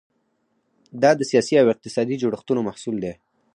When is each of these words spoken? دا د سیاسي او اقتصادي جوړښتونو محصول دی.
دا 1.01 1.11
د 1.19 1.21
سیاسي 1.31 1.55
او 1.61 1.67
اقتصادي 1.73 2.15
جوړښتونو 2.21 2.61
محصول 2.67 2.95
دی. 3.03 3.13